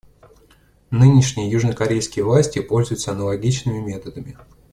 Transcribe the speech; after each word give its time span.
Нынешние 0.89 1.51
южнокорейские 1.51 2.25
власти 2.25 2.57
пользуются 2.59 3.11
аналогичными 3.11 3.77
методами. 3.85 4.35